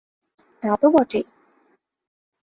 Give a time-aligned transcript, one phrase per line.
[0.63, 1.23] তা তো বটেই।